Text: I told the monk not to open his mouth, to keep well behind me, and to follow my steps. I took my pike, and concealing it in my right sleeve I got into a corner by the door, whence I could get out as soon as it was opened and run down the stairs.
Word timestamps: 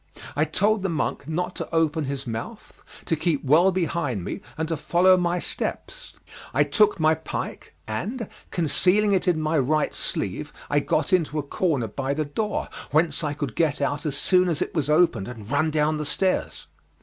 I 0.35 0.45
told 0.45 0.81
the 0.81 0.89
monk 0.89 1.27
not 1.27 1.55
to 1.57 1.69
open 1.71 2.05
his 2.05 2.25
mouth, 2.25 2.81
to 3.05 3.15
keep 3.15 3.43
well 3.43 3.71
behind 3.71 4.23
me, 4.23 4.41
and 4.57 4.67
to 4.69 4.75
follow 4.75 5.15
my 5.15 5.37
steps. 5.37 6.13
I 6.55 6.63
took 6.63 6.99
my 6.99 7.13
pike, 7.13 7.75
and 7.85 8.27
concealing 8.49 9.11
it 9.11 9.27
in 9.27 9.39
my 9.39 9.59
right 9.59 9.93
sleeve 9.93 10.51
I 10.71 10.79
got 10.79 11.13
into 11.13 11.37
a 11.37 11.43
corner 11.43 11.85
by 11.85 12.15
the 12.15 12.25
door, 12.25 12.67
whence 12.89 13.23
I 13.23 13.35
could 13.35 13.53
get 13.55 13.79
out 13.79 14.07
as 14.07 14.17
soon 14.17 14.49
as 14.49 14.59
it 14.59 14.73
was 14.73 14.89
opened 14.89 15.27
and 15.27 15.51
run 15.51 15.69
down 15.69 15.97
the 15.97 16.05
stairs. 16.05 16.65